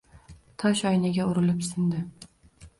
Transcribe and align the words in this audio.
Toshoynaga 0.63 1.29
urilib 1.33 1.63
sindi 1.71 2.05